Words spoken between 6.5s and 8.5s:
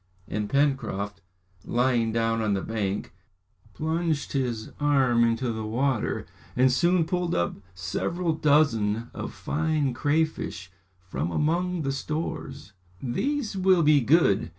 and soon pulled up several